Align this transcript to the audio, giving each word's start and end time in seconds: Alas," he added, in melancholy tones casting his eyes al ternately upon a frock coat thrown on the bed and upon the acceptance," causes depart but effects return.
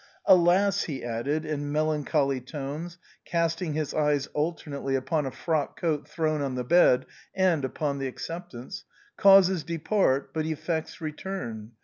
Alas," 0.25 0.85
he 0.85 1.03
added, 1.03 1.45
in 1.45 1.71
melancholy 1.71 2.41
tones 2.41 2.97
casting 3.23 3.73
his 3.73 3.93
eyes 3.93 4.27
al 4.35 4.51
ternately 4.51 4.97
upon 4.97 5.27
a 5.27 5.31
frock 5.31 5.79
coat 5.79 6.07
thrown 6.09 6.41
on 6.41 6.55
the 6.55 6.63
bed 6.63 7.05
and 7.35 7.63
upon 7.63 7.99
the 7.99 8.07
acceptance," 8.07 8.83
causes 9.15 9.63
depart 9.63 10.33
but 10.33 10.43
effects 10.47 11.01
return. 11.01 11.73